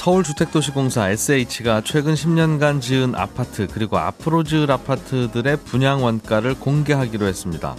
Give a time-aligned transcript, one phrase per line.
[0.00, 7.76] 서울주택도시공사 SH가 최근 10년간 지은 아파트 그리고 앞으로 지을 아파트들의 분양 원가를 공개하기로 했습니다.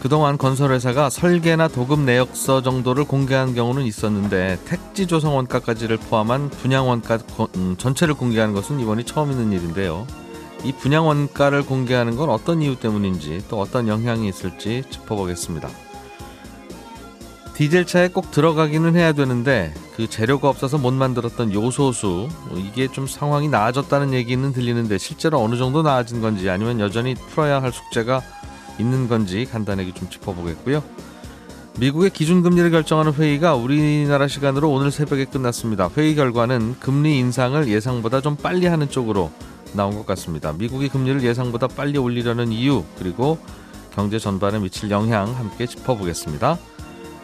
[0.00, 7.18] 그동안 건설회사가 설계나 도급 내역서 정도를 공개한 경우는 있었는데 택지 조성 원가까지를 포함한 분양 원가
[7.56, 10.06] 음, 전체를 공개하는 것은 이번이 처음 있는 일인데요.
[10.64, 15.85] 이 분양 원가를 공개하는 건 어떤 이유 때문인지 또 어떤 영향이 있을지 짚어보겠습니다.
[17.56, 24.12] 디젤차에 꼭 들어가기는 해야 되는데 그 재료가 없어서 못 만들었던 요소수 이게 좀 상황이 나아졌다는
[24.12, 28.20] 얘기는 들리는데 실제로 어느 정도 나아진 건지 아니면 여전히 풀어야 할 숙제가
[28.78, 30.82] 있는 건지 간단하게 좀 짚어보겠고요.
[31.78, 35.88] 미국의 기준금리를 결정하는 회의가 우리나라 시간으로 오늘 새벽에 끝났습니다.
[35.96, 39.30] 회의 결과는 금리 인상을 예상보다 좀 빨리 하는 쪽으로
[39.72, 40.52] 나온 것 같습니다.
[40.52, 43.38] 미국이 금리를 예상보다 빨리 올리려는 이유 그리고
[43.94, 46.58] 경제 전반에 미칠 영향 함께 짚어보겠습니다.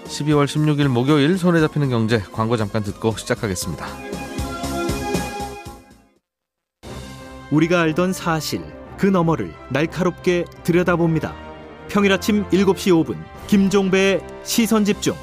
[0.05, 3.86] 12월 16일 목요일 손에 잡히는 경제 광고 잠깐 듣고 시작하겠습니다.
[7.50, 8.62] 우리가 알던 사실
[8.97, 11.34] 그 너머를 날카롭게 들여다봅니다.
[11.89, 15.14] 평일 아침 7시 5분 김종배의 시선 집중.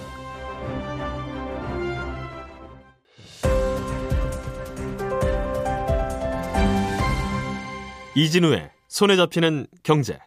[8.16, 10.20] 이진우의 손에 잡히는 경제.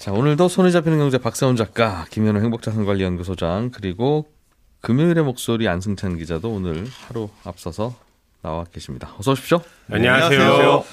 [0.00, 4.32] 자, 오늘도 손에 잡히는 경제 박세훈 작가, 김현우 행복자산관리연구소장, 그리고
[4.80, 7.94] 금요일의 목소리 안승찬 기자도 오늘 하루 앞서서
[8.40, 9.14] 나와 계십니다.
[9.18, 9.60] 어서 오십시오.
[9.90, 10.84] 안녕하세요.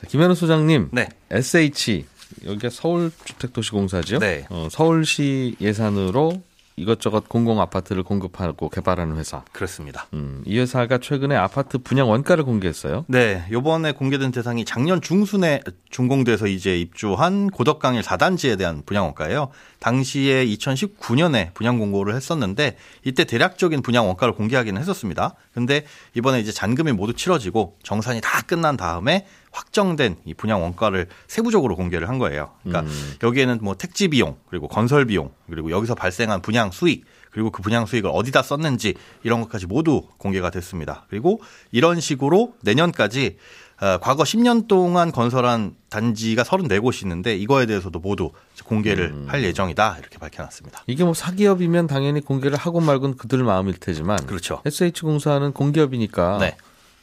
[0.00, 1.10] 자, 김현우 소장님, 네.
[1.30, 2.06] SH
[2.46, 4.20] 여기가 서울주택도시공사죠.
[4.20, 4.46] 네.
[4.48, 6.40] 어, 서울시 예산으로
[6.80, 9.42] 이것저것 공공 아파트를 공급하고 개발하는 회사.
[9.52, 10.06] 그렇습니다.
[10.14, 13.04] 음, 이 회사가 최근에 아파트 분양 원가를 공개했어요.
[13.06, 15.60] 네, 요번에 공개된 대상이 작년 중순에
[15.90, 19.50] 준공돼서 이제 입주한 고덕강일 4단지에 대한 분양 원가예요.
[19.78, 25.34] 당시에 2019년에 분양 공고를 했었는데 이때 대략적인 분양 원가를 공개하기는 했었습니다.
[25.52, 31.76] 근데 이번에 이제 잔금이 모두 치러지고 정산이 다 끝난 다음에 확정된 이 분양 원가를 세부적으로
[31.76, 32.52] 공개를 한 거예요.
[32.62, 33.14] 그러니까 음.
[33.22, 37.86] 여기에는 뭐 택지 비용, 그리고 건설 비용, 그리고 여기서 발생한 분양 수익, 그리고 그 분양
[37.86, 41.04] 수익을 어디다 썼는지 이런 것까지 모두 공개가 됐습니다.
[41.08, 41.40] 그리고
[41.72, 43.36] 이런 식으로 내년까지
[43.80, 48.30] 어, 과거 10년 동안 건설한 단지가 34곳이 있는데 이거에 대해서도 모두
[48.64, 49.26] 공개를 음.
[49.26, 50.84] 할 예정이다 이렇게 밝혀놨습니다.
[50.86, 54.60] 이게 뭐 사기업이면 당연히 공개를 하고 말곤 그들 마음일 테지만 그렇죠.
[54.66, 56.56] SH공사는 공기업이니까 네.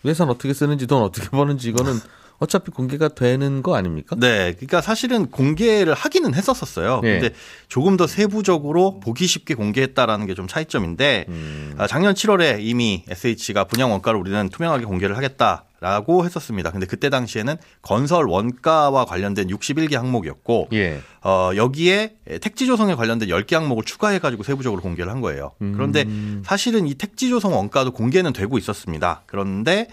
[0.05, 1.99] 예산 어떻게 쓰는지 돈 어떻게 버는지 이거는
[2.39, 4.15] 어차피 공개가 되는 거 아닙니까?
[4.19, 7.01] 네, 그러니까 사실은 공개를 하기는 했었었어요.
[7.03, 7.19] 예.
[7.19, 7.35] 근데
[7.67, 11.73] 조금 더 세부적으로 보기 쉽게 공개했다라는 게 좀 차이점인데 음.
[11.79, 16.69] 아, 작년 7월에 이미 SH가 분양 원가를 우리는 투명하게 공개를 하겠다 라고 했었습니다.
[16.71, 21.01] 근데 그때 당시에는 건설 원가와 관련된 61개 항목이었고 예.
[21.23, 25.53] 어, 여기에 택지 조성에 관련된 10개 항목을 추가해 가지고 세부적으로 공개를 한 거예요.
[25.57, 26.43] 그런데 음.
[26.45, 29.23] 사실은 이 택지 조성 원가도 공개는 되고 있었습니다.
[29.25, 29.87] 그런데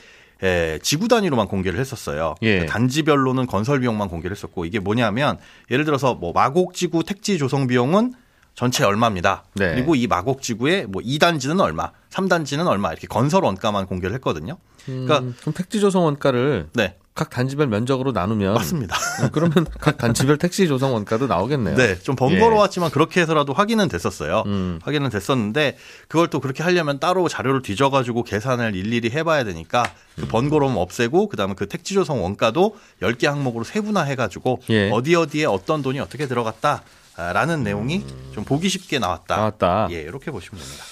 [0.45, 2.35] 에, 지구 단위로만 공개를 했었어요.
[2.43, 2.53] 예.
[2.53, 5.39] 그러니까 단지별로는 건설 비용만 공개를 했었고 이게 뭐냐면
[5.71, 8.13] 예를 들어서 뭐 마곡지구 택지 조성 비용은
[8.55, 9.45] 전체 얼마입니다.
[9.55, 9.75] 네.
[9.75, 14.59] 그리고 이 마곡지구의 뭐 2단지는 얼마, 3단지는 얼마 이렇게 건설 원가만 공개를 했거든요.
[14.85, 18.97] 그러니까 음, 그럼 택지 조성 원가를 네, 각 단지별 면적으로 나누면 맞습니다.
[19.23, 21.77] 어, 그러면 각 단지별 택지 조성 원가도 나오겠네요.
[21.77, 24.43] 네, 좀 번거로웠지만 그렇게 해서라도 확인은 됐었어요.
[24.47, 24.81] 음.
[24.83, 25.77] 확인은 됐었는데
[26.09, 29.85] 그걸 또 그렇게 하려면 따로 자료를 뒤져가지고 계산을 일일이 해봐야 되니까
[30.19, 30.23] 음.
[30.23, 34.91] 그 번거로움 없애고 그다음에 그 택지 조성 원가도 10개 항목으로 세분화해가지고 예.
[34.91, 36.83] 어디 어디에 어떤 돈이 어떻게 들어갔다
[37.17, 39.37] 라는 내용이 좀 보기 쉽게 나왔다.
[39.37, 39.39] 음.
[39.39, 39.87] 나왔다.
[39.93, 40.85] 예, 이렇게 보시면 됩니다.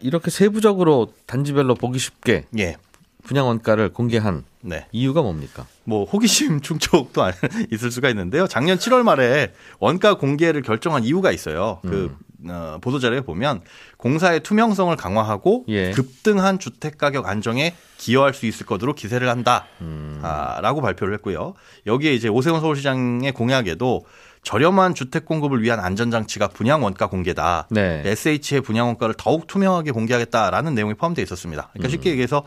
[0.00, 2.76] 이렇게 세부적으로 단지별로 보기 쉽게 예,
[3.22, 4.86] 분양 원가를 공개한 네.
[4.92, 5.66] 이유가 뭡니까?
[5.84, 7.32] 뭐 호기심 충족도 안-
[7.72, 8.46] 있을 수가 있는데요.
[8.46, 11.80] 작년 7월 말에 원가 공개를 결정한 이유가 있어요.
[11.82, 12.50] 그 음.
[12.50, 13.60] 어, 보도 자료에 보면
[13.98, 15.90] 공사의 투명성을 강화하고 예.
[15.90, 20.82] 급등한 주택 가격 안정에 기여할 수 있을 것으로 기세를 한다라고 음.
[20.82, 21.52] 발표를 했고요.
[21.86, 24.06] 여기에 이제 오세훈 서울시장의 공약에도
[24.42, 27.66] 저렴한 주택 공급을 위한 안전장치가 분양 원가 공개다.
[27.70, 28.02] 네.
[28.06, 31.68] SH의 분양 원가를 더욱 투명하게 공개하겠다라는 내용이 포함되어 있었습니다.
[31.74, 31.90] 그러니까 음.
[31.90, 32.44] 쉽게 얘기해서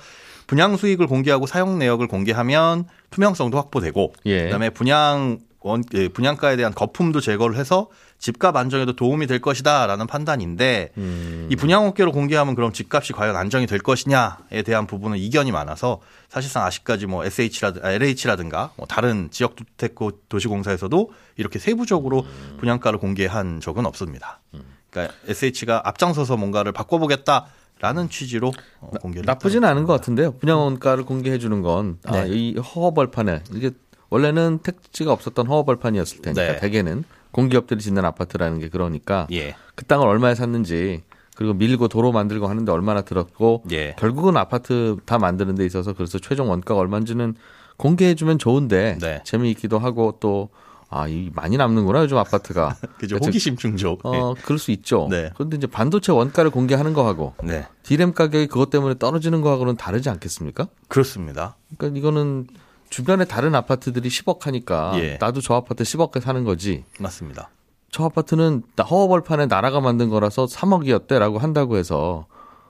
[0.48, 4.44] 분양 수익을 공개하고 사용 내역을 공개하면 투명성도 확보되고 예.
[4.44, 7.88] 그다음에 분양 원, 예, 분양가에 대한 거품도 제거를 해서
[8.20, 11.48] 집값 안정에도 도움이 될 것이다라는 판단인데 음.
[11.50, 17.06] 이 분양업계로 공개하면 그럼 집값이 과연 안정이 될 것이냐에 대한 부분은 이견이 많아서 사실상 아직까지
[17.06, 19.96] 뭐 SH라든 아, LH라든가 뭐 다른 지역 주택
[20.30, 22.58] 도시공사에서도 이렇게 세부적으로 음.
[22.60, 24.42] 분양가를 공개한 적은 없습니다.
[24.90, 27.48] 그러니까 SH가 앞장서서 뭔가를 바꿔보겠다.
[27.84, 30.32] 라는 취지로 어, 공개를 나쁘진 않은 것 같은데요.
[30.38, 32.30] 분양원가를 공개해 주는 건 아, 네.
[32.30, 33.72] 이 허허벌판에 이게
[34.10, 36.60] 원래는 택지가 없었던 허허벌판이었을 테니까 네.
[36.62, 39.56] 대개는 공기업들이 짓는 아파트라는 게 그러니까 예.
[39.76, 41.04] 그 땅을 얼마에 샀는지
[41.36, 43.96] 그리고 밀고 도로 만들고 하는데 얼마나 들었고 예.
[44.00, 47.36] 결국은 아파트 다 만드는 데 있어서 그래서 최종 원가가 얼마인지는
[47.76, 49.22] 공개해 주면 좋은데 네.
[49.26, 50.48] 재미있기도 하고 또
[50.96, 52.76] 아, 이 많이 남는구나 요즘 아파트가.
[53.00, 53.16] 그죠.
[53.16, 54.06] 그래서 호기심 충족.
[54.06, 55.08] 어, 그럴 수 있죠.
[55.10, 55.32] 네.
[55.34, 57.66] 그런데 이제 반도체 원가를 공개하는 거하고 네.
[57.82, 60.68] 디램 가격이 그것 때문에 떨어지는 거하고는 다르지 않겠습니까?
[60.88, 61.56] 그렇습니다.
[61.78, 62.48] 그러니까 이거는
[62.90, 65.18] 주변에 다른 아파트들이 10억 하니까 예.
[65.20, 66.84] 나도 저 아파트 10억에 사는 거지.
[67.00, 67.50] 맞습니다.
[67.90, 72.28] 저 아파트는 나- 허허벌판에 나라가 만든 거라서 3억이었대라고 한다고 해서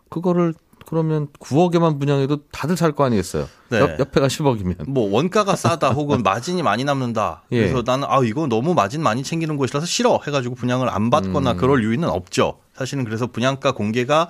[0.09, 0.53] 그거를
[0.85, 3.47] 그러면 9억에만 분양해도 다들 살 거 아니겠어요.
[3.69, 3.80] 네.
[3.80, 4.89] 옆, 옆에가 10억이면.
[4.89, 7.44] 뭐 원가가 싸다 혹은 마진이 많이 남는다.
[7.51, 7.59] 예.
[7.59, 11.57] 그래서 나는 아 이거 너무 마진 많이 챙기는 곳이라서 싫어 해가지고 분양을 안 받거나 음.
[11.57, 12.59] 그럴 유인은 없죠.
[12.75, 14.30] 사실은 그래서 분양가 공개가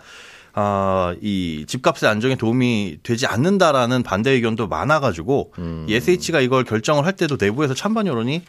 [0.55, 5.85] 아, 이 집값의 안정에 도움이 되지 않는다라는 반대 의견도 많아가지고 음.
[5.89, 8.41] 이 SH가 이걸 결정을 할 때도 내부에서 찬반 여론이 예,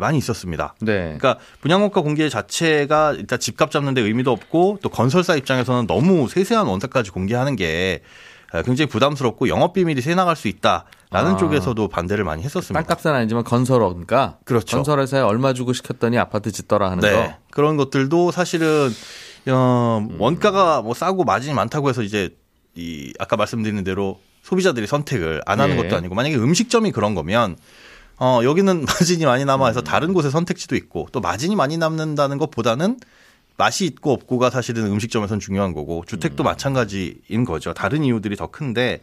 [0.00, 0.74] 많이 있었습니다.
[0.80, 1.16] 네.
[1.18, 7.10] 그러니까 분양원가 공개 자체가 일단 집값 잡는데 의미도 없고 또 건설사 입장에서는 너무 세세한 원가까지
[7.10, 8.02] 공개하는 게
[8.52, 11.36] 아, 굉장히 부담스럽고 영업 비밀이 새 나갈 수 있다라는 아.
[11.36, 12.82] 쪽에서도 반대를 많이 했었습니다.
[12.82, 14.76] 땅값은 아니지만 건설업니까 그렇죠.
[14.76, 17.12] 건설회사에 얼마 주고 시켰더니 아파트 짓더라 하는 네.
[17.12, 17.34] 거.
[17.50, 18.90] 그런 것들도 사실은
[19.48, 22.30] 어, 원가가 뭐 싸고 마진이 많다고 해서 이제
[22.74, 25.82] 이 아까 말씀드린 대로 소비자들이 선택을 안 하는 예.
[25.82, 27.56] 것도 아니고 만약에 음식점이 그런 거면
[28.20, 32.98] 어, 여기는 마진이 많이 남아서 다른 곳에 선택지도 있고 또 마진이 많이 남는다는 것보다는
[33.56, 37.74] 맛이 있고 없고가 사실은 음식점에선 중요한 거고 주택도 마찬가지인 거죠.
[37.74, 39.00] 다른 이유들이 더 큰데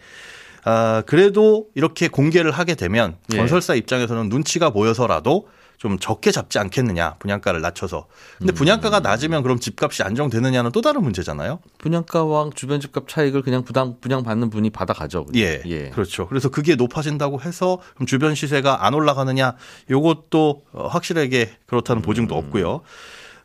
[0.63, 3.37] 아, 그래도 이렇게 공개를 하게 되면 예.
[3.37, 8.07] 건설사 입장에서는 눈치가 보여서라도 좀 적게 잡지 않겠느냐 분양가를 낮춰서
[8.39, 11.59] 근데 분양가가 낮으면 그럼 집값이 안정되느냐는 또 다른 문제잖아요.
[11.77, 15.27] 분양가와 주변 집값 차익을 그냥 부당 분양 받는 분이 받아가죠.
[15.35, 15.89] 예, 예.
[15.91, 16.27] 그렇죠.
[16.27, 19.53] 그래서 그게 높아진다고 해서 그럼 주변 시세가 안 올라가느냐
[19.89, 22.37] 요것도 어, 확실하게 그렇다는 보증도 음.
[22.37, 22.81] 없고요.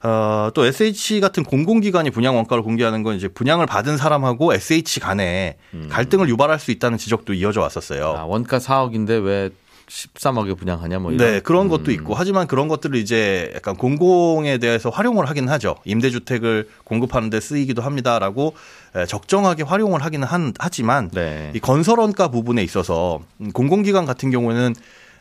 [0.05, 5.58] 어, 또 SH 같은 공공기관이 분양 원가를 공개하는 건 이제 분양을 받은 사람하고 SH 간에
[5.90, 8.11] 갈등을 유발할 수 있다는 지적도 이어져 왔었어요.
[8.11, 8.17] 음.
[8.17, 9.50] 아, 원가 4억인데 왜
[9.93, 11.33] 13억에 분양하냐 뭐 이런.
[11.33, 15.77] 네, 그런 것도 있고 하지만 그런 것들을 이제 약간 공공에 대해서 활용을 하긴 하죠.
[15.85, 18.55] 임대주택을 공급하는 데 쓰이기도 합니다라고
[18.97, 21.53] 에, 적정하게 활용을 하기는 한, 하지만 네.
[21.55, 24.75] 이 건설원가 부분에 있어서 음, 공공기관 같은 경우에는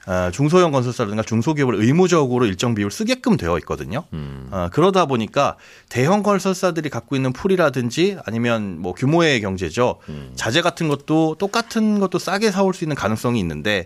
[0.07, 4.05] 어, 중소형 건설사라든가 중소기업을 의무적으로 일정 비율 쓰게끔 되어 있거든요.
[4.13, 4.47] 음.
[4.49, 5.57] 어, 그러다 보니까
[5.89, 9.97] 대형 건설사들이 갖고 있는 풀이라든지 아니면 뭐 규모의 경제죠.
[10.09, 10.31] 음.
[10.35, 13.85] 자재 같은 것도 똑같은 것도 싸게 사올 수 있는 가능성이 있는데 에,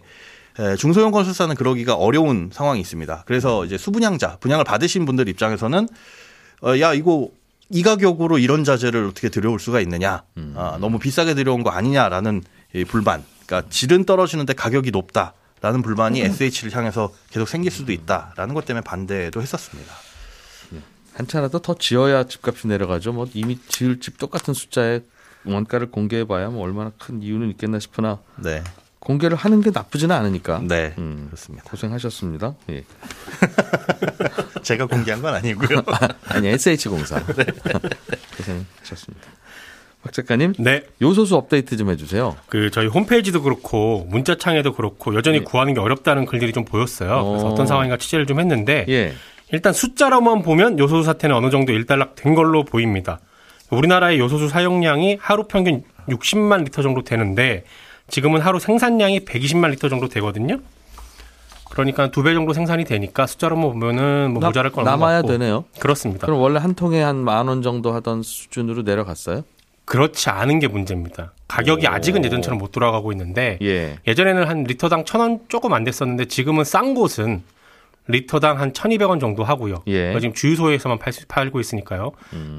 [0.78, 3.24] 중소형 건설사는 그러기가 어려운 상황이 있습니다.
[3.25, 5.88] 그래서 이제 수분양자, 분양을 받으신 분들 입장에서는
[6.63, 7.30] 어, 야 이거
[7.69, 10.24] 이 가격으로 이런 자재를 어떻게 들여올 수가 있느냐?
[10.56, 12.44] 아, 너무 비싸게 들여온 거 아니냐라는
[12.74, 13.24] 이 불만.
[13.46, 18.84] 그러니까 질은 떨어지는데 가격이 높다 라는 불만이 SH를 향해서 계속 생길 수도 있다라는 것 때문에
[18.84, 19.94] 반대도 했었습니다.
[21.16, 23.13] 한차라도 더 지어야 집값이 내려가죠.
[23.13, 25.02] 뭐 이미 지을 집 똑같은 숫자의
[25.46, 28.63] 원가를 공개해봐야 뭐 얼마나 큰 이유는 있겠나 싶으나 네,
[29.06, 30.62] 공개를 하는 게 나쁘지는 않으니까.
[30.68, 31.28] 네, 음.
[31.28, 31.63] 그렇습니다.
[31.69, 32.56] 고생하셨습니다.
[32.72, 32.84] 예.
[34.64, 35.83] 제가 공개한 건 아니고요.
[36.28, 37.19] 아니 SH 공사.
[37.35, 37.45] 네.
[38.38, 39.28] 고생하셨습니다.
[40.02, 42.35] 박 작가님 네, 요소수 업데이트 좀 해주세요.
[42.50, 47.24] 그 저희 홈페이지도 그렇고 문자창에도 그렇고 여전히 구하는 게 어렵다는 글들이 좀 보였어요.
[47.28, 47.52] 그래서 어.
[47.52, 49.14] 어떤 상황인가 취재를 좀 했는데 예.
[49.52, 53.19] 일단 숫자로만 보면 요소수 사태는 어느 정도 일단락된 걸로 보입니다.
[53.69, 57.66] 우리나라의 요소수 사용량이 하루 평균 60만 리터 정도 되는데
[58.09, 60.59] 지금은 하루 생산량이 120만 리터 정도 되거든요.
[61.71, 65.28] 그러니까 두 배 정도 생산이 되니까 숫자로만 보면은 뭐 나- 모자랄 건 남아야 같고.
[65.33, 65.66] 되네요.
[65.80, 66.26] 그렇습니다.
[66.26, 69.44] 그럼 원래 한 통에 한 만 원 정도 하던 수준으로 내려갔어요?
[69.83, 71.33] 그렇지 않은 게 문제입니다.
[71.47, 71.90] 가격이 오.
[71.90, 73.97] 아직은 예전처럼 못 돌아가고 있는데 예.
[74.07, 77.44] 예전에는 한 리터당 천 원 조금 안 됐었는데 지금은 싼 곳은
[78.07, 79.83] 리터당 한 1,200원 정도 하고요.
[79.88, 80.14] 예.
[80.14, 80.19] 음.
[80.19, 82.12] 지금 주유소에서만 팔, 수- 팔고 있으니까요.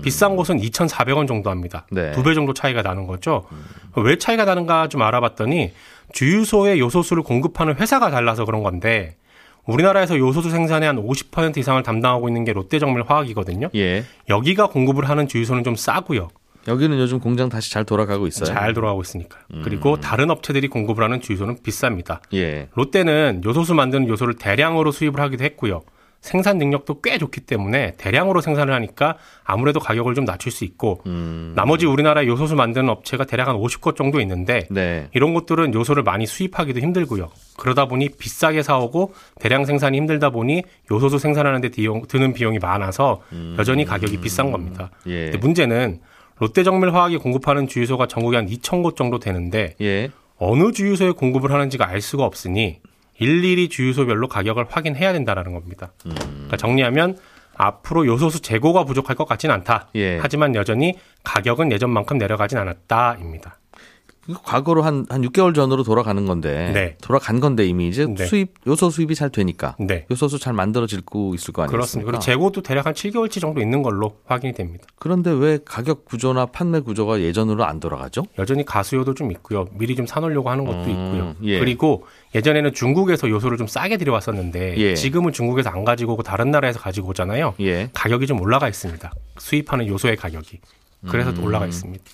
[0.02, 1.86] 비싼 곳은 2,400원 정도 합니다.
[1.90, 2.08] 네.
[2.08, 2.12] 음.
[2.14, 3.46] 두배 정도 차이가 나는 거죠.
[3.96, 5.72] 왜 차이가 나는가 좀 알아봤더니
[6.12, 9.16] 주유소에 요소수를 공급하는 회사가 달라서 그런 건데
[9.64, 13.70] 우리나라에서 요소수 생산의 한 50% 이상을 담당하고 있는 게 롯데정밀 화학이거든요.
[13.74, 14.04] 예.
[14.28, 16.28] 여기가 공급을 하는 주유소는 좀 싸고요.
[16.68, 18.46] 여기는 요즘 공장 다시 잘 돌아가고 있어요.
[18.46, 19.38] 잘 돌아가고 있으니까.
[19.62, 22.20] 그리고 다른 업체들이 공급을 하는 주유소는 비쌉니다.
[22.34, 22.68] 예.
[22.74, 25.82] 롯데는 요소수 만드는 요소를 대량으로 수입을 하기도 했고요.
[26.26, 31.52] 생산 능력도 꽤 좋기 때문에 대량으로 생산을 하니까 아무래도 가격을 좀 낮출 수 있고 음.
[31.54, 35.08] 나머지 우리나라 요소수 만드는 업체가 대략 한 50곳 정도 있는데 네.
[35.14, 37.30] 이런 곳들은 요소를 많이 수입하기도 힘들고요.
[37.56, 43.20] 그러다 보니 비싸게 사오고 대량 생산이 힘들다 보니 요소수 생산하는 데 드는 비용이 많아서
[43.56, 44.90] 여전히 가격이 비싼 겁니다.
[45.06, 45.10] 음.
[45.12, 45.24] 예.
[45.30, 46.00] 근데 문제는
[46.38, 50.10] 롯데정밀화학이 공급하는 주유소가 전국에 한 2천 곳 정도 되는데 예.
[50.38, 52.80] 어느 주유소에 공급을 하는지가 알 수가 없으니
[53.18, 55.92] 일일이 주유소별로 가격을 확인해야 된다라는 겁니다.
[56.06, 56.12] 음.
[56.14, 57.16] 그러니까 정리하면
[57.54, 59.88] 앞으로 요소수 재고가 부족할 것 같진 않다.
[59.94, 60.18] 예.
[60.18, 63.58] 하지만 여전히 가격은 예전만큼 내려가진 않았다입니다.
[64.28, 66.70] 이거 과거로 한, 한 6개월 전으로 돌아가는 건데.
[66.72, 66.96] 네.
[67.00, 68.26] 돌아간 건데 이미 이제 네.
[68.26, 69.76] 수입, 요소 수입이 잘 되니까.
[69.78, 70.06] 네.
[70.10, 71.70] 요소수 잘 만들어지고 있을 거 아니겠습니까?
[71.70, 72.10] 그렇습니다.
[72.10, 74.84] 그리고 재고도 대략 한 7개월치 정도 있는 걸로 확인이 됩니다.
[74.98, 78.24] 그런데 왜 가격 구조나 판매 구조가 예전으로 안 돌아가죠?
[78.38, 79.66] 여전히 가수요도 좀 있고요.
[79.72, 81.34] 미리 좀 사놓으려고 하는 것도 음, 있고요.
[81.44, 81.58] 예.
[81.58, 84.94] 그리고 예전에는 중국에서 요소를 좀 싸게 들여왔었는데 예.
[84.94, 87.54] 지금은 중국에서 안 가지고 오고 다른 나라에서 가지고 오잖아요.
[87.60, 87.90] 예.
[87.92, 89.12] 가격이 좀 올라가 있습니다.
[89.38, 90.60] 수입하는 요소의 가격이.
[91.08, 91.44] 그래서 음.
[91.44, 92.04] 올라가 있습니다.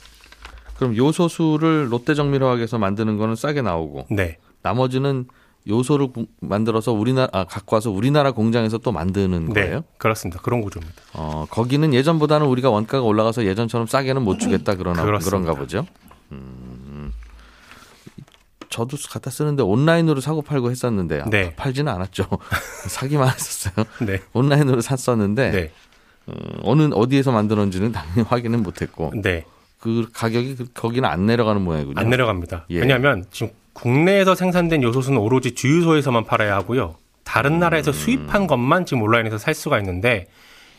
[0.83, 4.39] 그럼 요소수를 롯데정밀화학에서 만드는 거는 싸게 나오고 네.
[4.63, 5.27] 나머지는
[5.69, 9.77] 요소를 구- 만들어서 우리나라 아, 갖고 와서 우리나라 공장에서 또 만드는 거예요?
[9.77, 9.83] 네.
[9.97, 10.41] 그렇습니다.
[10.43, 11.01] 그런 구조입니다.
[11.15, 15.31] 어, 거기는 예전보다는 우리가 원가가 올라가서 예전처럼 싸게는 못 주겠다 그러나 그렇습니다.
[15.31, 15.87] 그런가 보죠.
[16.33, 17.13] 음.
[18.71, 21.55] 저도 갖다 쓰는데 온라인으로 사고 팔고 했었는데 아, 네.
[21.55, 22.27] 팔지는 않았죠.
[22.89, 23.85] 사기만 했었어요.
[24.05, 24.19] 네.
[24.33, 25.71] 온라인으로 샀었는데 네.
[26.27, 26.33] 어,
[26.65, 29.45] 어느 어디에서 만들었는지는 당연히 확인은 못했고 네.
[29.83, 31.99] 그 가격이 그- 거기는 안 내려가는 모양이군요.
[31.99, 32.67] 안 내려갑니다.
[32.71, 32.79] 예.
[32.79, 36.95] 왜냐하면 지금 국내에서 생산된 요소수는 오로지 주유소에서만 팔아야 하고요.
[36.97, 37.03] 음.
[37.25, 40.29] 다른 나라에서 수입한 것만 지금 온라인에서 살 수가 있는데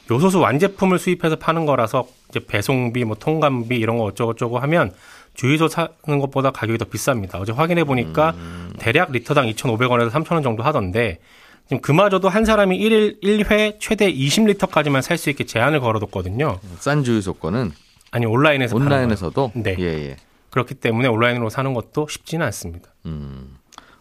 [0.10, 4.94] 요소수 완제품을 수입해서 파는 거라서 이제 배송비, 뭐 통관비 이런 거 어쩌고저쩌고 하면
[5.34, 5.90] 주유소 사는
[6.22, 7.36] 것보다 가격이 더 비쌉니다.
[7.42, 8.72] 어제 확인해 보니까 음.
[8.80, 11.20] 대략 리터당 2,500원에서 3,000원 정도 하던데
[11.68, 16.60] 지금 그마저도 한 사람이 1일 1회 최대 20리터까지만 살 수 있게 제한을 걸어뒀거든요.
[16.80, 17.72] 싼 주유소 거는
[18.14, 18.76] 아니 온라인에서.
[18.76, 19.76] 온라인에서도 네.
[19.80, 20.16] 예, 예.
[20.52, 22.90] 그렇기 때문에 온라인으로 사는 것도 쉽지는 않습니다.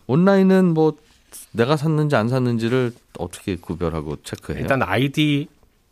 [0.07, 0.97] 온라인은 뭐
[1.52, 4.61] 내가 샀는지 안 샀는지를 어떻게 구별하고 체크해요?
[4.61, 5.49] 일단 아이디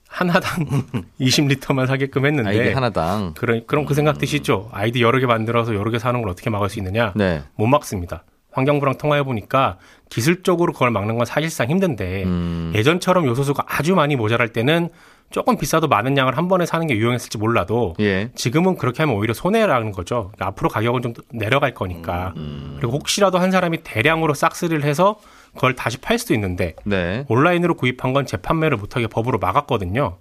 [0.07, 0.67] 하나당
[1.19, 3.33] 20리터만 사게끔 했는데 아이디 하나당.
[3.37, 4.69] 그런 그럼 그 생각 드시죠?
[4.71, 7.15] 아이디 여러 개 만들어서 여러 개 사는 걸 어떻게 막을 수 있느냐?
[7.17, 7.43] 네.
[7.55, 8.25] 못 막습니다.
[8.53, 9.79] 환경부랑 통화해 보니까
[10.11, 12.73] 기술적으로 그걸 막는 건 사실상 힘든데 음.
[12.75, 14.91] 예전처럼 요소수가 아주 많이 모자랄 때는
[15.31, 18.31] 조금 비싸도 많은 양을 한 번에 사는 게 유용했을지 몰라도 예.
[18.35, 20.31] 지금은 그렇게 하면 오히려 손해라는 거죠.
[20.33, 22.35] 그러니까 앞으로 가격은 좀 내려갈 거니까.
[22.77, 25.19] 그리고 혹시라도 한 사람이 대량으로 싹쓸이를 해서
[25.55, 27.25] 그걸 다시 팔 수도 있는데 네.
[27.29, 30.19] 온라인으로 구입한 건 재판매를 못하게 법으로 막았거든요.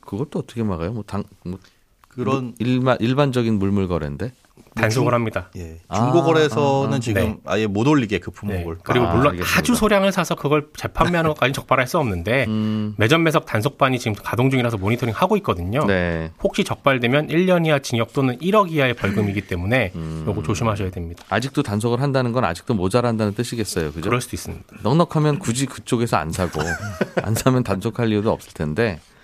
[0.00, 0.92] 그것도 어떻게 막아요?
[0.92, 1.58] 뭐 당, 뭐
[2.08, 4.32] 그런 일반 일반적인 물물 거래인데.
[4.74, 5.50] 단속을 합니다.
[5.56, 7.00] 예, 아, 중고 거래소는 아, 아.
[7.00, 7.36] 지금 네.
[7.44, 8.34] 아예 못 올리게 그 네.
[8.34, 8.76] 품목을.
[8.82, 9.58] 그리고 아, 물론 알겠습니다.
[9.58, 12.94] 아주 소량을 사서 그걸 재판매하는 것까지 적발할 수 없는데 음.
[12.96, 15.84] 매점 매석 단속반이 지금 가동 중이라서 모니터링 하고 있거든요.
[15.86, 16.30] 네.
[16.42, 20.24] 혹시 적발되면 1년 이하 징역 또는 1억 이하의 벌금이기 때문에 음.
[20.26, 21.24] 요거 조심하셔야 됩니다.
[21.28, 23.92] 아직도 단속을 한다는 건 아직도 모자란다는 뜻이겠어요.
[23.92, 24.02] 그죠?
[24.02, 24.64] 그럴 수도 있습니다.
[24.82, 26.60] 넉넉하면 굳이 그쪽에서 안 사고
[27.22, 29.17] 안 사면 단속할 이유도 없을 텐데 어,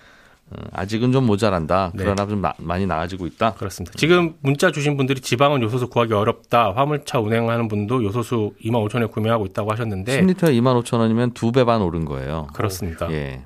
[0.71, 1.91] 아직은 좀 모자란다.
[1.95, 2.03] 네.
[2.03, 3.53] 그러나 좀 마- 많이 나아지고 있다.
[3.55, 3.97] 그렇습니다.
[3.97, 6.71] 지금 문자 주신 분들이 지방은 요소수 구하기 어렵다.
[6.73, 11.63] 화물차 운행하는 분도 요소수 2만 5천에 구매하고 있다고 하셨는데 10리터에 2만 5천 원이면 두 배
[11.65, 12.47] 반 오른 거예요.
[12.53, 13.11] 그렇습니다.
[13.11, 13.41] 예.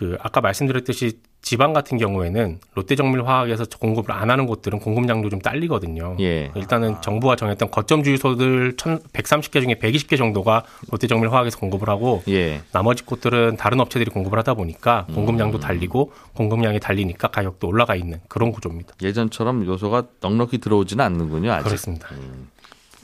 [0.00, 6.16] 그 아까 말씀드렸듯이 지방 같은 경우에는 롯데정밀화학에서 공급을 안 하는 곳들은 공급량도 좀 딸리거든요.
[6.20, 6.50] 예.
[6.54, 12.62] 일단은 정부가 정했던 거점 주유소들 1,130개 중에 120개 정도가 롯데정밀화학에서 공급을 하고 예.
[12.72, 15.60] 나머지 곳들은 다른 업체들이 공급을 하다 보니까 공급량도 음.
[15.60, 18.94] 달리고 공급량이 달리니까 가격도 올라가 있는 그런 구조입니다.
[19.02, 21.52] 예전처럼 요소가 넉넉히 들어오지는 않는군요.
[21.52, 22.08] 아직 그렇습니다.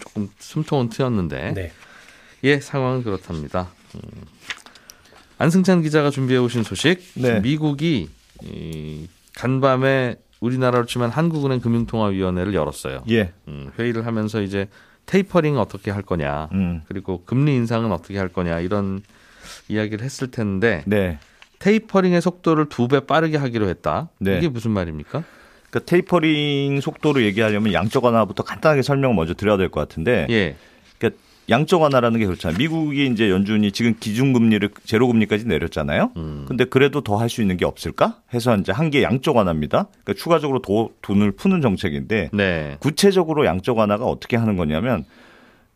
[0.01, 1.73] 조금 숨통은 트였는데 네.
[2.45, 3.69] 예 상황은 그렇답니다.
[3.97, 4.01] 음.
[5.39, 7.01] 안승찬 기자가 준비해 오신 소식.
[7.15, 7.41] 네.
[7.41, 8.09] 미국이
[8.43, 13.03] 이 간밤에 우리나라로 치면 한국은행 금융통화위원회를 열었어요.
[13.11, 13.33] 예.
[13.49, 14.69] 음, 회의를 하면서 이제
[15.07, 16.83] 테이퍼링 어떻게 할 거냐, 음.
[16.89, 19.03] 그리고 금리 인상은 어떻게 할 거냐 이런
[19.69, 21.19] 이야기를 했을 텐데 네.
[21.61, 24.09] 테이퍼링의 속도를 두 배 빠르게 하기로 했다.
[24.19, 24.39] 네.
[24.39, 25.23] 이게 무슨 말입니까?
[25.71, 30.57] 그러니까 테이퍼링 속도로 얘기하려면 양적 완화부터 간단하게 설명을 먼저 드려야 될 것 같은데 예,
[31.49, 32.59] 양적 완화라는 게 그렇잖아요.
[32.59, 36.11] 미국이 이제 연준이 지금 기준금리를 제로 금리까지 내렸잖아요.
[36.17, 36.45] 음.
[36.49, 38.21] 근데 그래도 더 할 수 있는 게 없을까?
[38.35, 39.89] 해서 이제 한 게 양적 완화입니다.
[40.05, 45.05] 그러니까 추가적으로 더 돈을 푸는 정책인데 네, 구체적으로 양적 완화가 어떻게 하는 거냐면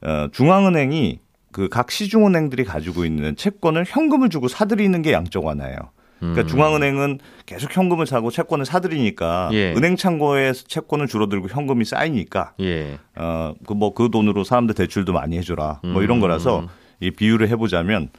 [0.02, 1.18] 어, 중앙은행이
[1.52, 5.76] 그 각 시중은행들이 가지고 있는 채권을 현금을 주고 사들이는 게 양적 완화예요.
[6.20, 9.72] 그러니까 중앙은행은 계속 현금을 사고 채권을 사들이니까 예.
[9.72, 12.98] 은행 창고에 채권은 줄어들고 현금이 쌓이니까 예.
[13.16, 16.68] 어그 뭐 그 돈으로 사람들 대출도 많이 해줘라 뭐 이런 거라서
[17.00, 18.10] 이 비유를 해보자면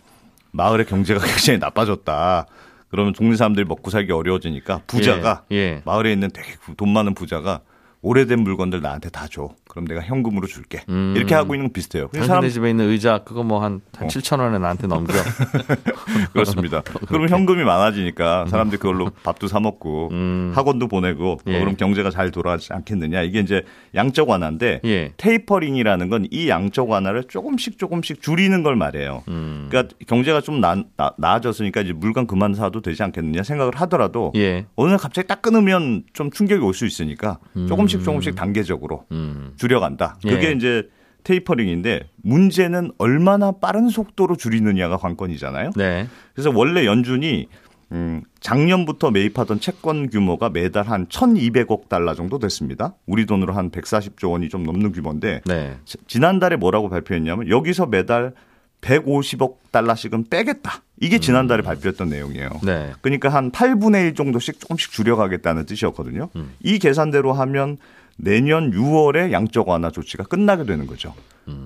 [0.52, 2.46] 마을의 경제가 굉장히 나빠졌다.
[2.90, 5.56] 그러면 동네 사람들이 먹고 살기 어려워지니까 부자가 예.
[5.56, 5.82] 예.
[5.86, 7.62] 마을에 있는 되게 돈 많은 부자가
[8.04, 9.50] 오래된 물건들 나한테 다 줘.
[9.70, 10.82] 그럼 내가 현금으로 줄게.
[10.90, 11.14] 음.
[11.16, 12.08] 이렇게 하고 있는 건 비슷해요.
[12.08, 14.08] 당신네 사람 집에 있는 의자 그거 뭐한 어.
[14.08, 15.14] 7천 원에 나한테 넘겨.
[16.34, 16.82] 그렇습니다.
[17.08, 20.52] 그럼 현금이 많아지니까 사람들이 그걸로 밥도 사 먹고 음.
[20.56, 21.60] 학원도 보내고 예.
[21.60, 23.22] 그럼 경제가 잘 돌아가지 않겠느냐.
[23.22, 23.64] 이게 이제
[23.96, 25.14] 양적 완화인데 예.
[25.18, 29.24] 테이퍼링이라는 건 이 양적 완화를 조금씩 조금씩 줄이는 걸 말해요.
[29.28, 29.68] 음.
[29.70, 34.66] 그러니까 경제가 좀 나, 나, 나아졌으니까 이제 물건 그만 사도 되지 않겠느냐 생각을 하더라도 예.
[34.76, 39.54] 어느 날 갑자기 딱 끊으면 좀 충격이 올 수 있으니까 조금 씩 조금씩 단계적으로 음.
[39.58, 40.18] 줄여간다.
[40.22, 40.52] 그게 예.
[40.54, 40.90] 이제
[41.24, 45.72] 테이퍼링인데 문제는 얼마나 빠른 속도로 줄이느냐가 관건이잖아요.
[45.76, 46.08] 네.
[46.34, 47.48] 그래서 원래 연준이
[47.92, 52.96] 음, 작년부터 매입하던 채권 규모가 매달 한 1,200억 달러 정도 됐습니다.
[53.06, 55.78] 우리 돈으로 한 140조 원이 좀 넘는 규모인데 네.
[55.86, 58.34] 지- 지난달에 뭐라고 발표했냐면 여기서 매달
[58.82, 60.82] 150억 달러씩은 빼겠다.
[61.00, 62.50] 이게 지난달에 발표했던 내용이에요.
[62.64, 62.92] 네.
[63.02, 66.30] 그러니까 한 8분의 1 정도씩 조금씩 줄여가겠다는 뜻이었거든요.
[66.62, 67.78] 이 계산대로 하면
[68.18, 71.14] 내년 6월에 양적 완화 조치가 끝나게 되는 거죠.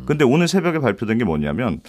[0.06, 1.82] 근데 오늘 새벽에 발표된 게 뭐냐면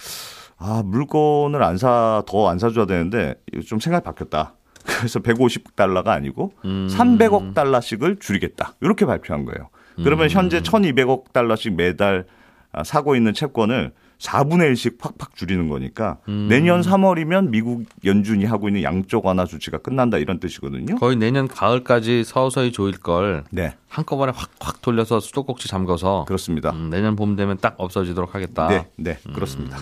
[0.58, 3.34] 아, 물건을 안 사, 더 안 사줘야 되는데
[3.66, 4.54] 좀 생각이 바뀌었다.
[4.86, 8.74] 그래서 150달러가 아니고 300억 달러씩을 줄이겠다.
[8.80, 9.68] 이렇게 발표한 거예요.
[9.96, 12.26] 그러면 현재 1200억 달러씩 매달
[12.72, 18.82] 아, 사고 있는 채권을 4분의 1씩 팍팍 줄이는 거니까 내년 3월이면 미국 연준이 하고 있는
[18.82, 20.96] 양적 완화 조치가 끝난다 이런 뜻이거든요.
[20.96, 26.70] 거의 내년 가을까지 서서히 조일 걸 네, 한꺼번에 확확 돌려서 수도꼭지 잠궈서 그렇습니다.
[26.70, 28.68] 음, 내년 봄 되면 딱 없어지도록 하겠다.
[28.68, 29.78] 네, 네, 그렇습니다.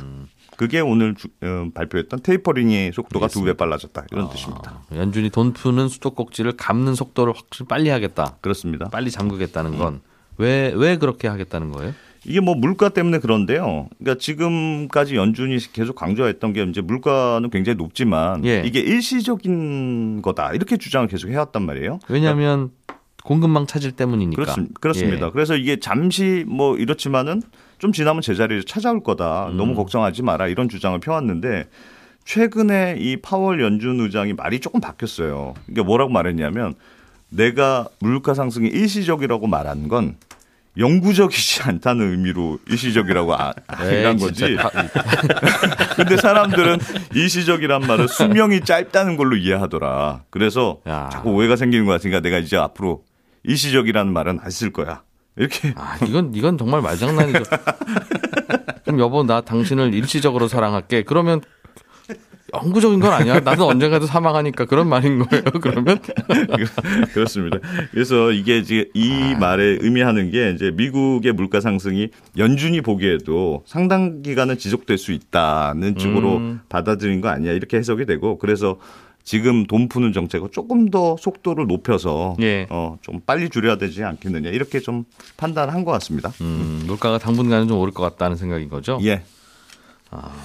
[0.57, 4.83] 그게 오늘 주- 어, 발표했던 테이퍼링의 속도가 두 배 빨라졌다 이런 뜻입니다.
[4.95, 8.37] 연준이 돈 푸는 수도꼭지를 감는 속도를 확실히 빨리 하겠다.
[8.41, 8.89] 그렇습니다.
[8.89, 10.01] 빨리 잠그겠다는 건
[10.39, 11.93] 왜왜 그렇게 하겠다는 거예요?
[12.27, 13.89] 이게 뭐 물가 때문에 그런데요.
[13.99, 18.63] 그러니까 지금까지 연준이 계속 강조했던 게 이제 물가는 굉장히 높지만 예.
[18.65, 21.99] 이게 일시적인 거다 이렇게 주장을 계속 해왔단 말이에요.
[22.09, 22.71] 왜냐하면
[23.25, 24.43] 공급망 차질 때문이니까.
[24.43, 24.75] 그렇습니다.
[24.81, 25.27] 그렇습니다.
[25.27, 25.31] 예.
[25.31, 27.43] 그래서 이게 잠시 뭐 이렇지만은
[27.79, 29.49] 좀 지나면 제자리를 찾아올 거다.
[29.49, 29.57] 음.
[29.57, 31.67] 너무 걱정하지 마라 이런 주장을 펴왔는데
[32.25, 35.55] 최근에 이 파월 연준 의장이 말이 조금 바뀌었어요.
[35.69, 36.75] 이게 뭐라고 말했냐면
[37.29, 40.17] 내가 물가 상승이 일시적이라고 말한 건
[40.77, 44.57] 영구적이지 않다는 의미로 일시적이라고 아, 에이, 한 거지.
[45.97, 46.79] 근데 사람들은
[47.15, 50.23] 일시적이란 말은 수명이 짧다는 걸로 이해하더라.
[50.31, 51.09] 그래서 야.
[51.13, 53.05] 자꾸 오해가 생기는 것 같으니까 내가 이제 앞으로
[53.45, 55.03] 일시적이라는 말은 안 쓸 거야.
[55.37, 57.43] 이렇게 아, 이건 이건 정말 말장난이죠.
[58.85, 61.03] 그럼 여보 나 당신을 일시적으로 사랑할게.
[61.03, 61.41] 그러면
[62.63, 63.41] 영구적인 건 아니야.
[63.41, 65.45] 나도 언젠가도 사망하니까 그런 말인 거예요.
[65.61, 65.99] 그러면
[67.13, 67.59] 그렇습니다.
[67.91, 69.39] 그래서 이게 이제 이 아.
[69.39, 76.37] 말에 의미하는 게 이제 미국의 물가 상승이 연준이 보기에도 상당 기간은 지속될 수 있다는 쪽으로
[76.37, 76.61] 음.
[76.69, 78.79] 받아들인 거 아니야 이렇게 해석이 되고 그래서
[79.25, 82.67] 지금 돈 푸는 정책을 조금 더 속도를 높여서 예.
[82.69, 85.05] 어, 좀 빨리 줄여야 되지 않겠느냐 이렇게 좀
[85.39, 86.31] 판단한 것 같습니다.
[86.43, 88.99] 음, 물가가 당분간은 좀 오를 것 같다는 생각인 거죠.
[89.03, 89.23] 예,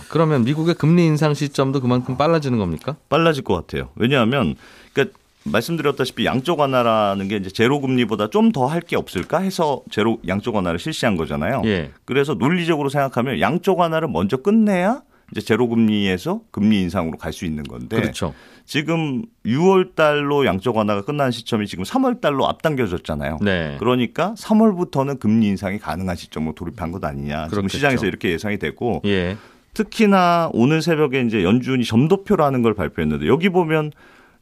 [0.09, 2.95] 그러면 미국의 금리 인상 시점도 그만큼 빨라지는 겁니까?
[3.09, 3.89] 빨라질 것 같아요.
[3.95, 4.55] 왜냐하면
[4.93, 10.19] 그러니까 말씀드렸다시피 양적 완화라는 게 이제 제로 금리보다 좀 더 할 게 없을까 해서 제로
[10.27, 11.61] 양적 완화를 실시한 거잖아요.
[11.65, 11.91] 예.
[12.05, 15.01] 그래서 논리적으로 생각하면 양적 완화를 먼저 끝내야
[15.31, 18.33] 이제 제로 금리에서 금리 인상으로 갈 수 있는 건데 그렇죠.
[18.65, 23.37] 지금 6월 달로 양적 완화가 끝나는 시점이 지금 3월 달로 앞당겨졌잖아요.
[23.41, 23.75] 네.
[23.79, 27.45] 그러니까 3월부터는 금리 인상이 가능한 시점으로 돌입한 것 아니냐.
[27.45, 27.77] 지금 그렇겠죠.
[27.77, 29.37] 시장에서 이렇게 예상이 되고 예.
[29.79, 33.91] 특히나 오늘 새벽에 이제 연준이 점도표라는 걸 발표했는데 여기 보면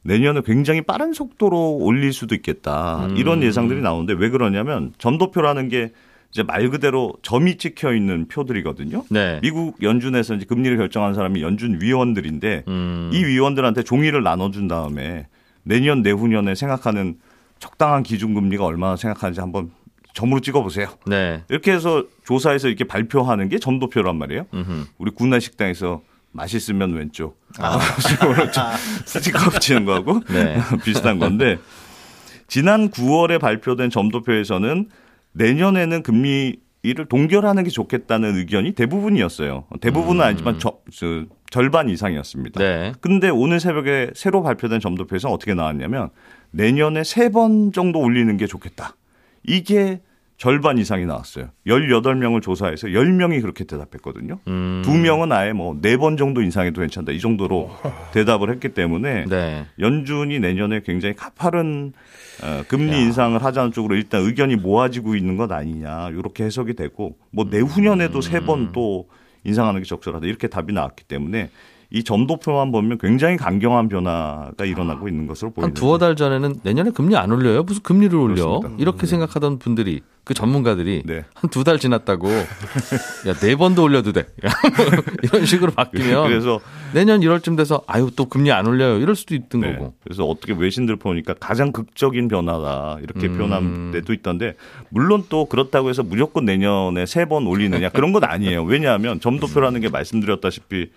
[0.02, 3.06] 내년에 굉장히 빠른 속도로 올릴 수도 있겠다.
[3.06, 3.16] 음.
[3.16, 5.92] 이런 예상들이 나오는데 왜 그러냐면 점도표라는 게
[6.32, 9.04] 이제 말 그대로 점이 찍혀 있는 표들이거든요.
[9.10, 9.38] 네.
[9.40, 13.10] 미국 연준에서 이제 금리를 결정하는 사람이 연준 위원들인데 음.
[13.12, 15.28] 이 위원들한테 종이를 나눠준 다음에
[15.62, 17.16] 내년 내후년에 생각하는
[17.60, 19.70] 적당한 기준금리가 얼마나 생각하는지 한번
[20.18, 20.88] 점으로 찍어보세요.
[21.06, 21.44] 네.
[21.48, 24.46] 이렇게 해서 조사해서 이렇게 발표하는 게 점도표란 말이에요.
[24.52, 24.84] 음흠.
[24.98, 26.02] 우리 구내 식당에서
[26.32, 27.78] 맛있으면 왼쪽, 아.
[28.52, 28.64] 좀
[29.06, 30.58] 스티커 붙이는 거하고 네.
[30.84, 31.58] 비슷한 건데
[32.48, 34.88] 지난 9월에 발표된 점도표에서는
[35.32, 39.66] 내년에는 금리를 동결하는 게 좋겠다는 의견이 대부분이었어요.
[39.80, 42.60] 대부분은 아니지만 저, 저, 절반 이상이었습니다.
[42.60, 42.62] 음.
[42.62, 42.92] 네.
[43.00, 46.10] 근데 오늘 새벽에 새로 발표된 점도표에서 어떻게 나왔냐면
[46.50, 48.96] 내년에 세 번 정도 올리는 게 좋겠다.
[49.44, 50.00] 이게
[50.38, 51.48] 절반 이상이 나왔어요.
[51.66, 54.38] 18명을 조사해서 10명이 그렇게 대답했거든요.
[54.46, 54.82] 음.
[54.84, 57.10] 두 명은 아예 뭐네번 정도 인상해도 괜찮다.
[57.10, 57.70] 이 정도로
[58.14, 59.66] 대답을 했기 때문에 네.
[59.80, 61.92] 연준이 내년에 굉장히 가파른
[62.44, 62.96] 어, 금리 야.
[62.98, 68.70] 인상을 하자는 쪽으로 일단 의견이 모아지고 있는 것 아니냐 이렇게 해석이 되고 뭐 내후년에도 세번
[68.70, 69.08] 또
[69.42, 71.50] 인상하는 게 적절하다 이렇게 답이 나왔기 때문에
[71.90, 76.90] 이 점도표만 보면 굉장히 강경한 변화가 일어나고 있는 것으로 보이는 한 두어 달 전에는 내년에
[76.90, 77.62] 금리 안 올려요?
[77.62, 78.34] 무슨 금리를 올려?
[78.60, 78.74] 그렇습니다.
[78.78, 81.24] 이렇게 생각하던 분들이 그 전문가들이 네.
[81.32, 84.26] 한두 달 지났다고 야 네 번도 올려도 돼
[85.22, 86.60] 이런 식으로 바뀌면 그래서
[86.92, 89.72] 내년 1월쯤 돼서 아유 또 금리 안 올려요 이럴 수도 있던 네.
[89.72, 93.38] 거고 그래서 어떻게 외신들 보니까 가장 극적인 변화다 이렇게 음.
[93.38, 94.54] 표현한 데도 있던데
[94.90, 98.62] 물론 또 그렇다고 해서 무조건 내년에 세 번 올리느냐 그런 건 아니에요.
[98.64, 100.90] 왜냐하면 점도표라는 게 말씀드렸다시피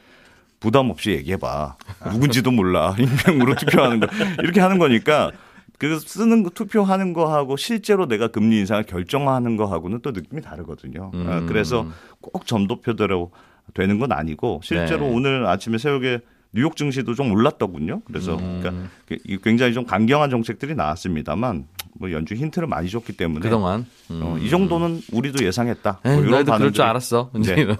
[0.62, 1.76] 부담 없이 얘기해봐.
[2.14, 2.96] 누군지도 몰라.
[3.28, 4.08] 익명으로 투표하는 거
[4.42, 5.32] 이렇게 하는 거니까
[5.78, 11.12] 그 쓰는 거 투표하는 거하고 실제로 내가 금리 인상을 결정하는 거하고는 또 느낌이 다르거든요.
[11.16, 11.28] 음.
[11.28, 11.88] 아, 그래서
[12.22, 13.32] 꼭 점도표대로
[13.74, 15.14] 되는 건 아니고 실제로 네.
[15.14, 16.20] 오늘 아침에 새벽에
[16.54, 18.02] 뉴욕 증시도 좀 올랐더군요.
[18.06, 18.60] 그래서 음.
[18.62, 18.92] 그러니까
[19.26, 24.22] 이 굉장히 좀 강경한 정책들이 나왔습니다만 뭐 연준 힌트를 많이 줬기 때문에 그동안 음.
[24.24, 26.02] 어, 이 정도는 우리도 예상했다.
[26.06, 27.32] 에이, 뭐 이런 너희도 그럴 줄 알았어.
[27.40, 27.62] 이제 네.
[27.62, 27.78] 이런.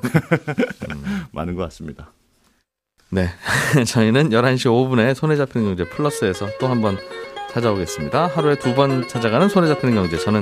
[1.32, 2.12] 많은 것 같습니다.
[3.12, 3.30] 네.
[3.86, 6.98] 저희는 11시 5분에 손에 잡히는 경제 플러스에서 또 한번
[7.52, 8.28] 찾아오겠습니다.
[8.28, 10.18] 하루에 두 번 찾아가는 손에 잡히는 경제.
[10.18, 10.42] 저는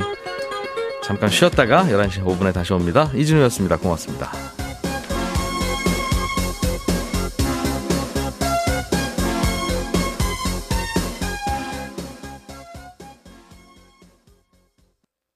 [1.03, 3.10] 잠깐 쉬었다가 11시 5분에 다시 옵니다.
[3.15, 3.77] 이진우였습니다.
[3.77, 4.32] 고맙습니다.